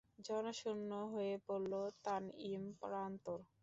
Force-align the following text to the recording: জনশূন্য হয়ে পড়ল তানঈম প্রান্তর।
জনশূন্য 0.27 0.91
হয়ে 1.13 1.35
পড়ল 1.47 1.73
তানঈম 2.03 2.63
প্রান্তর। 2.81 3.39